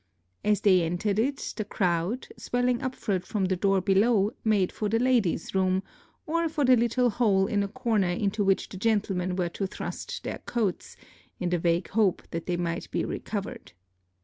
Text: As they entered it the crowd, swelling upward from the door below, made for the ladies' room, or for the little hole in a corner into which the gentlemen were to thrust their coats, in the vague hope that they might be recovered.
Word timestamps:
As 0.43 0.61
they 0.61 0.81
entered 0.81 1.19
it 1.19 1.53
the 1.55 1.63
crowd, 1.63 2.27
swelling 2.35 2.81
upward 2.81 3.23
from 3.23 3.45
the 3.45 3.55
door 3.55 3.81
below, 3.81 4.31
made 4.43 4.71
for 4.71 4.89
the 4.89 4.97
ladies' 4.97 5.53
room, 5.53 5.83
or 6.25 6.49
for 6.49 6.65
the 6.65 6.75
little 6.75 7.11
hole 7.11 7.45
in 7.45 7.61
a 7.61 7.67
corner 7.67 8.09
into 8.09 8.43
which 8.43 8.67
the 8.69 8.77
gentlemen 8.77 9.35
were 9.35 9.49
to 9.49 9.67
thrust 9.67 10.23
their 10.23 10.39
coats, 10.39 10.95
in 11.39 11.49
the 11.51 11.59
vague 11.59 11.89
hope 11.89 12.23
that 12.31 12.47
they 12.47 12.57
might 12.57 12.89
be 12.89 13.05
recovered. 13.05 13.73